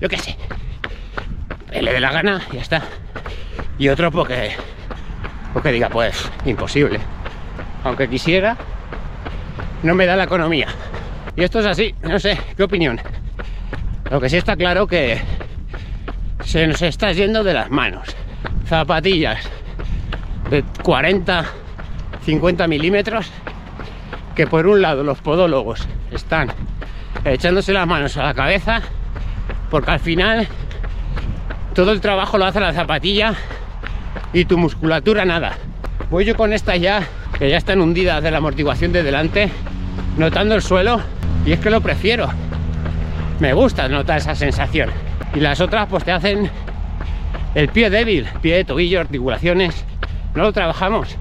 yo 0.00 0.08
qué 0.08 0.16
sé, 0.16 0.36
le 1.80 1.92
dé 1.92 2.00
la 2.00 2.12
gana 2.12 2.42
y 2.50 2.56
ya 2.56 2.62
está. 2.62 2.82
Y 3.78 3.88
otro 3.88 4.10
porque, 4.10 4.52
porque 5.52 5.72
diga, 5.72 5.88
pues, 5.88 6.30
imposible. 6.44 7.00
Aunque 7.84 8.08
quisiera, 8.08 8.56
no 9.82 9.94
me 9.94 10.06
da 10.06 10.16
la 10.16 10.24
economía. 10.24 10.68
Y 11.34 11.42
esto 11.42 11.60
es 11.60 11.66
así, 11.66 11.94
no 12.02 12.18
sé, 12.18 12.38
¿qué 12.56 12.62
opinión? 12.62 13.00
Lo 14.10 14.20
que 14.20 14.28
sí 14.28 14.36
está 14.36 14.56
claro 14.56 14.86
que 14.86 15.20
se 16.44 16.66
nos 16.66 16.82
está 16.82 17.12
yendo 17.12 17.42
de 17.42 17.54
las 17.54 17.70
manos. 17.70 18.08
Zapatillas 18.66 19.38
de 20.50 20.62
40, 20.82 21.46
50 22.24 22.66
milímetros, 22.68 23.30
que 24.34 24.46
por 24.46 24.66
un 24.66 24.80
lado 24.80 25.02
los 25.02 25.18
podólogos 25.18 25.86
están 26.10 26.52
echándose 27.24 27.72
las 27.72 27.86
manos 27.86 28.16
a 28.16 28.24
la 28.24 28.34
cabeza, 28.34 28.82
porque 29.70 29.90
al 29.90 30.00
final 30.00 30.48
todo 31.74 31.92
el 31.92 32.00
trabajo 32.00 32.38
lo 32.38 32.44
hace 32.44 32.60
la 32.60 32.72
zapatilla 32.72 33.34
y 34.32 34.44
tu 34.44 34.58
musculatura 34.58 35.24
nada. 35.24 35.56
voy 36.10 36.24
yo 36.24 36.36
con 36.36 36.52
esta 36.52 36.76
ya, 36.76 37.06
que 37.38 37.48
ya 37.50 37.56
están 37.56 37.80
hundidas 37.80 38.22
de 38.22 38.30
la 38.30 38.38
amortiguación 38.38 38.92
de 38.92 39.02
delante, 39.02 39.50
notando 40.16 40.54
el 40.54 40.62
suelo, 40.62 41.00
y 41.44 41.52
es 41.52 41.60
que 41.60 41.70
lo 41.70 41.80
prefiero. 41.80 42.28
Me 43.40 43.52
gusta 43.54 43.88
notar 43.88 44.18
esa 44.18 44.34
sensación. 44.34 44.90
Y 45.34 45.40
las 45.40 45.60
otras 45.60 45.88
pues 45.88 46.04
te 46.04 46.12
hacen 46.12 46.50
el 47.54 47.68
pie 47.68 47.90
débil, 47.90 48.26
pie 48.40 48.56
de 48.56 48.64
tobillo, 48.64 49.00
articulaciones. 49.00 49.84
No 50.34 50.42
lo 50.42 50.52
trabajamos. 50.52 51.16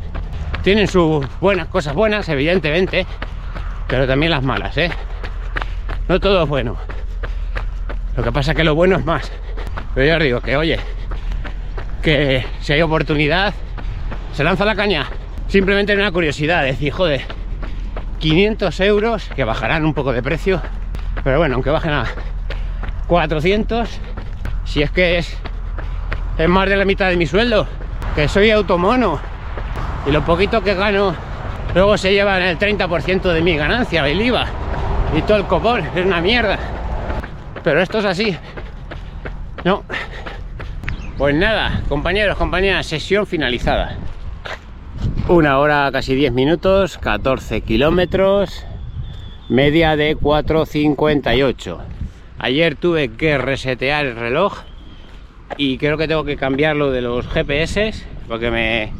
Tienen 0.63 0.87
sus 0.87 1.25
buenas 1.39 1.67
cosas 1.69 1.95
buenas, 1.95 2.29
evidentemente, 2.29 3.07
pero 3.87 4.05
también 4.05 4.31
las 4.31 4.43
malas, 4.43 4.77
¿eh? 4.77 4.91
No 6.07 6.19
todo 6.19 6.43
es 6.43 6.49
bueno. 6.49 6.77
Lo 8.15 8.23
que 8.23 8.31
pasa 8.31 8.51
es 8.51 8.57
que 8.57 8.63
lo 8.63 8.75
bueno 8.75 8.97
es 8.97 9.03
más. 9.05 9.31
Pero 9.95 10.07
yo 10.07 10.17
os 10.17 10.23
digo 10.23 10.41
que, 10.41 10.57
oye, 10.57 10.79
que 12.03 12.45
si 12.59 12.73
hay 12.73 12.81
oportunidad, 12.83 13.55
se 14.33 14.43
lanza 14.43 14.63
la 14.63 14.75
caña. 14.75 15.07
Simplemente 15.47 15.95
una 15.95 16.11
curiosidad, 16.11 16.63
decir, 16.63 16.93
joder, 16.93 17.21
500 18.19 18.79
euros, 18.81 19.29
que 19.35 19.43
bajarán 19.43 19.83
un 19.83 19.95
poco 19.95 20.13
de 20.13 20.21
precio, 20.21 20.61
pero 21.23 21.39
bueno, 21.39 21.55
aunque 21.55 21.71
bajen 21.71 21.93
a 21.93 22.05
400, 23.07 23.89
si 24.63 24.83
es 24.83 24.91
que 24.91 25.17
es, 25.17 25.35
es 26.37 26.47
más 26.47 26.69
de 26.69 26.77
la 26.77 26.85
mitad 26.85 27.09
de 27.09 27.17
mi 27.17 27.25
sueldo, 27.25 27.67
que 28.15 28.27
soy 28.27 28.51
automono, 28.51 29.19
y 30.05 30.11
lo 30.11 30.23
poquito 30.25 30.61
que 30.61 30.73
gano, 30.73 31.15
luego 31.73 31.97
se 31.97 32.11
llevan 32.11 32.41
el 32.41 32.57
30% 32.57 33.33
de 33.33 33.41
mi 33.41 33.55
ganancia, 33.55 34.07
el 34.07 34.21
IVA, 34.21 34.47
y 35.15 35.21
todo 35.21 35.37
el 35.37 35.45
copón, 35.45 35.83
es 35.95 36.05
una 36.05 36.21
mierda. 36.21 36.57
Pero 37.63 37.81
esto 37.81 37.99
es 37.99 38.05
así. 38.05 38.35
No. 39.63 39.83
Pues 41.17 41.35
nada, 41.35 41.83
compañeros, 41.87 42.37
compañeras, 42.37 42.87
sesión 42.87 43.27
finalizada. 43.27 43.97
Una 45.27 45.59
hora, 45.59 45.89
casi 45.91 46.15
10 46.15 46.33
minutos, 46.33 46.97
14 46.97 47.61
kilómetros, 47.61 48.65
media 49.49 49.95
de 49.95 50.17
4.58. 50.17 51.77
Ayer 52.39 52.75
tuve 52.75 53.09
que 53.09 53.37
resetear 53.37 54.05
el 54.07 54.15
reloj 54.15 54.61
y 55.57 55.77
creo 55.77 55.97
que 55.97 56.07
tengo 56.07 56.23
que 56.23 56.37
cambiarlo 56.37 56.89
de 56.89 57.01
los 57.01 57.27
GPS 57.27 57.93
porque 58.27 58.49
me, 58.49 58.91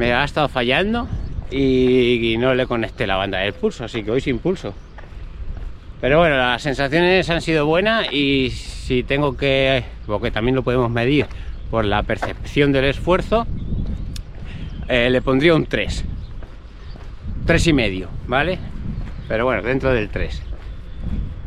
me 0.00 0.14
ha 0.14 0.24
estado 0.24 0.48
fallando 0.48 1.06
y, 1.50 2.34
no 2.38 2.54
le 2.54 2.64
conecté 2.66 3.06
la 3.06 3.16
banda 3.16 3.40
del 3.40 3.52
pulso, 3.52 3.84
así 3.84 4.02
que 4.02 4.10
hoy 4.10 4.22
sin 4.22 4.38
pulso. 4.38 4.72
Pero 6.00 6.20
bueno, 6.20 6.38
las 6.38 6.62
sensaciones 6.62 7.28
han 7.28 7.42
sido 7.42 7.66
buenas 7.66 8.10
y 8.10 8.48
si 8.48 9.02
tengo 9.02 9.36
que, 9.36 9.84
porque 10.06 10.30
también 10.30 10.54
lo 10.54 10.62
podemos 10.62 10.90
medir 10.90 11.26
por 11.70 11.84
la 11.84 12.02
percepción 12.02 12.72
del 12.72 12.86
esfuerzo, 12.86 13.46
eh, 14.88 15.10
le 15.10 15.20
pondría 15.20 15.54
un 15.54 15.66
3. 15.66 16.02
3 17.44 17.66
y 17.66 17.72
medio, 17.74 18.08
¿vale? 18.26 18.58
Pero 19.28 19.44
bueno, 19.44 19.60
dentro 19.60 19.92
del 19.92 20.08
3. 20.08 20.42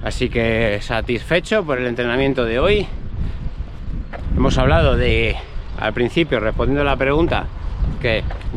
Así 0.03 0.29
que 0.29 0.77
satisfecho 0.79 1.65
por 1.65 1.79
el 1.79 1.87
entrenamiento 1.87 2.45
de 2.45 2.59
hoy. 2.59 2.85
Hemos 4.37 4.59
hablado 4.59 4.95
de, 4.95 5.35
al 5.79 5.93
principio, 5.93 6.39
respondiendo 6.39 6.81
a 6.81 6.85
la 6.85 6.97
pregunta, 6.97 7.47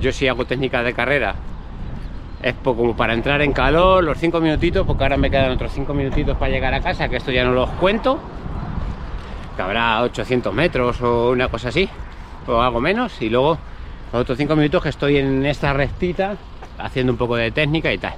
yo 0.01 0.13
sí 0.13 0.29
hago 0.29 0.45
técnica 0.45 0.83
de 0.83 0.93
carrera, 0.93 1.35
es 2.43 2.55
como 2.63 2.97
para 2.97 3.15
entrar 3.15 3.43
en 3.43 3.53
calor, 3.53 4.05
los 4.05 4.19
5 4.19 4.41
minutitos, 4.41 4.87
porque 4.87 5.05
ahora 5.05 5.17
me 5.17 5.31
quedan 5.31 5.51
otros 5.51 5.73
5 5.73 5.93
minutitos 5.95 6.37
para 6.37 6.51
llegar 6.51 6.75
a 6.75 6.81
casa, 6.81 7.09
que 7.09 7.17
esto 7.17 7.31
ya 7.31 7.45
no 7.45 7.53
los 7.53 7.71
cuento, 7.71 8.19
que 9.57 9.63
habrá 9.63 10.03
800 10.03 10.53
metros 10.53 11.01
o 11.01 11.31
una 11.31 11.49
cosa 11.49 11.71
así, 11.71 11.89
o 12.47 12.61
algo 12.61 12.81
menos, 12.81 13.21
y 13.23 13.31
luego 13.31 13.59
los 14.13 14.23
otros 14.23 14.39
5 14.39 14.55
minutos 14.55 14.83
que 14.83 14.91
estoy 14.91 15.17
en 15.17 15.45
esta 15.47 15.73
rectita, 15.73 16.37
haciendo 16.79 17.13
un 17.13 17.19
poco 17.19 17.37
de 17.37 17.51
técnica 17.51 17.93
y 17.93 17.99
tal. 17.99 18.15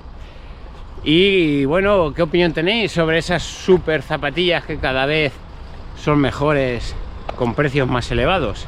Y 1.04 1.64
bueno, 1.64 2.12
¿qué 2.12 2.22
opinión 2.22 2.52
tenéis 2.52 2.92
sobre 2.92 3.18
esas 3.18 3.42
super 3.42 4.02
zapatillas 4.02 4.64
que 4.64 4.78
cada 4.78 5.06
vez 5.06 5.32
son 5.96 6.18
mejores 6.18 6.94
con 7.36 7.54
precios 7.54 7.88
más 7.88 8.10
elevados? 8.10 8.66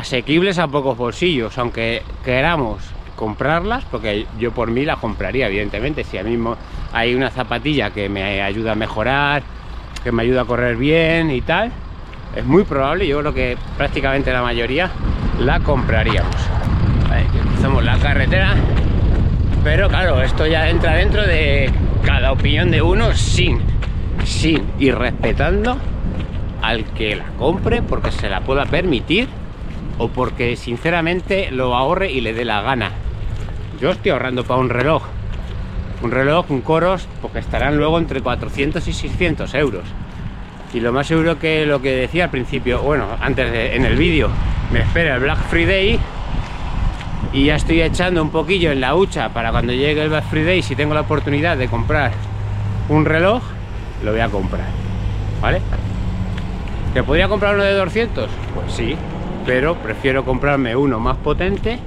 Asequibles 0.00 0.58
a 0.58 0.66
pocos 0.66 0.96
bolsillos, 0.96 1.58
aunque 1.58 2.02
queramos 2.24 2.82
comprarlas, 3.16 3.84
porque 3.84 4.26
yo 4.38 4.50
por 4.50 4.70
mí 4.70 4.86
la 4.86 4.96
compraría, 4.96 5.46
evidentemente. 5.46 6.04
Si 6.04 6.16
a 6.16 6.24
mismo 6.24 6.56
hay 6.90 7.14
una 7.14 7.28
zapatilla 7.28 7.90
que 7.90 8.08
me 8.08 8.40
ayuda 8.40 8.72
a 8.72 8.74
mejorar, 8.76 9.42
que 10.02 10.10
me 10.10 10.22
ayuda 10.22 10.40
a 10.40 10.44
correr 10.46 10.76
bien 10.76 11.30
y 11.30 11.42
tal, 11.42 11.70
es 12.34 12.46
muy 12.46 12.64
probable, 12.64 13.06
yo 13.06 13.18
creo 13.20 13.34
que 13.34 13.58
prácticamente 13.76 14.32
la 14.32 14.40
mayoría 14.40 14.90
la 15.38 15.60
compraríamos. 15.60 16.34
Vale, 17.10 17.84
la 17.84 17.98
carretera, 17.98 18.54
pero 19.62 19.90
claro, 19.90 20.22
esto 20.22 20.46
ya 20.46 20.70
entra 20.70 20.94
dentro 20.94 21.26
de 21.26 21.70
cada 22.06 22.32
opinión 22.32 22.70
de 22.70 22.80
uno 22.80 23.12
sin, 23.12 23.60
sin 24.24 24.66
y 24.78 24.92
respetando 24.92 25.76
al 26.62 26.84
que 26.84 27.16
la 27.16 27.26
compre 27.38 27.82
porque 27.82 28.10
se 28.10 28.30
la 28.30 28.40
pueda 28.40 28.64
permitir 28.64 29.28
o 30.00 30.08
porque 30.08 30.56
sinceramente 30.56 31.50
lo 31.50 31.76
ahorre 31.76 32.10
y 32.10 32.22
le 32.22 32.32
dé 32.32 32.46
la 32.46 32.62
gana. 32.62 32.90
Yo 33.80 33.90
estoy 33.90 34.12
ahorrando 34.12 34.44
para 34.44 34.58
un 34.58 34.70
reloj. 34.70 35.02
Un 36.02 36.10
reloj, 36.10 36.50
un 36.50 36.62
coros, 36.62 37.06
porque 37.20 37.38
estarán 37.38 37.76
luego 37.76 37.98
entre 37.98 38.22
400 38.22 38.88
y 38.88 38.92
600 38.94 39.54
euros. 39.54 39.84
Y 40.72 40.80
lo 40.80 40.94
más 40.94 41.06
seguro 41.06 41.38
que 41.38 41.66
lo 41.66 41.82
que 41.82 41.94
decía 41.94 42.24
al 42.24 42.30
principio, 42.30 42.80
bueno, 42.80 43.08
antes 43.20 43.52
en 43.74 43.84
el 43.84 43.96
vídeo, 43.96 44.30
me 44.72 44.80
espera 44.80 45.16
el 45.16 45.20
Black 45.20 45.38
Friday 45.50 46.00
y 47.34 47.44
ya 47.44 47.56
estoy 47.56 47.82
echando 47.82 48.22
un 48.22 48.30
poquillo 48.30 48.72
en 48.72 48.80
la 48.80 48.94
hucha 48.94 49.28
para 49.28 49.50
cuando 49.50 49.74
llegue 49.74 50.02
el 50.02 50.08
Black 50.08 50.24
Friday, 50.30 50.62
si 50.62 50.74
tengo 50.74 50.94
la 50.94 51.02
oportunidad 51.02 51.58
de 51.58 51.68
comprar 51.68 52.12
un 52.88 53.04
reloj, 53.04 53.42
lo 54.02 54.12
voy 54.12 54.20
a 54.20 54.30
comprar. 54.30 54.68
¿Vale? 55.42 55.60
¿Que 56.94 57.02
podría 57.02 57.28
comprar 57.28 57.54
uno 57.54 57.64
de 57.64 57.74
200? 57.74 58.30
Pues 58.54 58.72
sí, 58.72 58.96
pero 59.46 59.76
prefiero 59.76 60.24
comprarme 60.24 60.76
uno 60.76 61.00
más 61.00 61.16
potente 61.16 61.78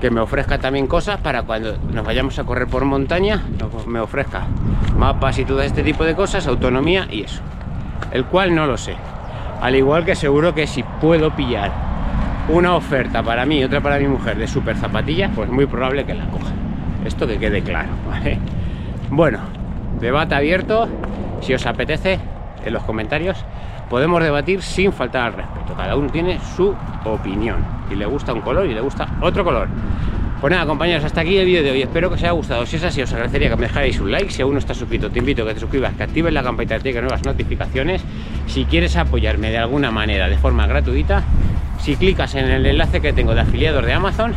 que 0.00 0.10
me 0.10 0.20
ofrezca 0.20 0.58
también 0.58 0.86
cosas 0.86 1.18
para 1.18 1.44
cuando 1.44 1.78
nos 1.92 2.04
vayamos 2.04 2.38
a 2.38 2.44
correr 2.44 2.68
por 2.68 2.84
montaña, 2.84 3.42
me 3.86 4.00
ofrezca 4.00 4.46
mapas 4.98 5.38
y 5.38 5.44
todo 5.44 5.62
este 5.62 5.82
tipo 5.82 6.04
de 6.04 6.14
cosas, 6.14 6.46
autonomía 6.46 7.06
y 7.10 7.22
eso. 7.22 7.40
El 8.12 8.26
cual 8.26 8.54
no 8.54 8.66
lo 8.66 8.76
sé. 8.76 8.96
Al 9.60 9.74
igual 9.74 10.04
que 10.04 10.14
seguro 10.14 10.54
que 10.54 10.66
si 10.66 10.82
puedo 10.82 11.34
pillar 11.34 11.72
una 12.48 12.74
oferta 12.74 13.22
para 13.22 13.46
mí 13.46 13.60
y 13.60 13.64
otra 13.64 13.80
para 13.80 13.98
mi 13.98 14.06
mujer 14.06 14.36
de 14.36 14.46
super 14.46 14.76
zapatillas, 14.76 15.30
pues 15.34 15.48
muy 15.48 15.64
probable 15.66 16.04
que 16.04 16.14
la 16.14 16.26
coja. 16.26 16.52
Esto 17.04 17.26
que 17.26 17.38
quede 17.38 17.62
claro. 17.62 17.88
Bueno, 19.10 19.38
debate 20.00 20.34
abierto. 20.34 20.88
Si 21.40 21.54
os 21.54 21.64
apetece, 21.66 22.18
en 22.64 22.72
los 22.72 22.82
comentarios 22.82 23.44
podemos 23.94 24.20
debatir 24.20 24.60
sin 24.60 24.92
faltar 24.92 25.26
al 25.26 25.32
respeto. 25.34 25.72
Cada 25.76 25.94
uno 25.94 26.10
tiene 26.10 26.40
su 26.56 26.74
opinión 27.04 27.64
y 27.88 27.94
le 27.94 28.04
gusta 28.06 28.32
un 28.32 28.40
color 28.40 28.66
y 28.66 28.74
le 28.74 28.80
gusta 28.80 29.06
otro 29.20 29.44
color. 29.44 29.68
Pues 30.40 30.50
nada, 30.50 30.66
compañeros, 30.66 31.04
hasta 31.04 31.20
aquí 31.20 31.36
el 31.36 31.46
vídeo 31.46 31.62
de 31.62 31.70
hoy. 31.70 31.82
Espero 31.82 32.08
que 32.08 32.16
os 32.16 32.20
haya 32.24 32.32
gustado. 32.32 32.66
Si 32.66 32.74
es 32.74 32.82
así, 32.82 33.02
os 33.02 33.12
agradecería 33.12 33.50
que 33.50 33.54
me 33.54 33.68
dejarais 33.68 34.00
un 34.00 34.10
like. 34.10 34.32
Si 34.32 34.42
aún 34.42 34.54
no 34.54 34.58
estás 34.58 34.78
suscrito, 34.78 35.12
te 35.12 35.20
invito 35.20 35.44
a 35.44 35.46
que 35.46 35.54
te 35.54 35.60
suscribas, 35.60 35.94
que 35.94 36.02
actives 36.02 36.32
la 36.32 36.42
campanita 36.42 36.76
de 36.76 36.92
nuevas 36.92 37.24
notificaciones. 37.24 38.02
Si 38.48 38.64
quieres 38.64 38.96
apoyarme 38.96 39.52
de 39.52 39.58
alguna 39.58 39.92
manera, 39.92 40.28
de 40.28 40.38
forma 40.38 40.66
gratuita, 40.66 41.22
si 41.78 41.94
clicas 41.94 42.34
en 42.34 42.46
el 42.46 42.66
enlace 42.66 43.00
que 43.00 43.12
tengo 43.12 43.32
de 43.32 43.42
afiliados 43.42 43.86
de 43.86 43.92
Amazon, 43.92 44.34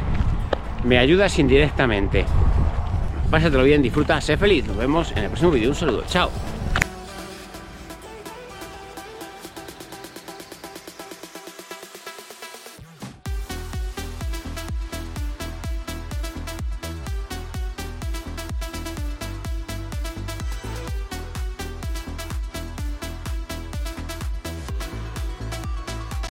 me 0.83 0.99
ayudas 0.99 1.39
indirectamente. 1.39 2.25
Pásatelo 3.31 3.63
bien, 3.63 3.81
disfruta, 3.81 4.21
sé 4.21 4.37
feliz. 4.37 4.67
Nos 4.67 4.77
vemos 4.77 5.11
en 5.13 5.23
el 5.23 5.29
próximo 5.29 5.49
vídeo. 5.49 5.69
Un 5.69 5.75
saludo, 5.75 6.03
chao. 6.07 6.29